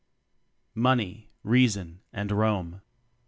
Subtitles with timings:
[0.73, 2.81] Money, Reason and Rome.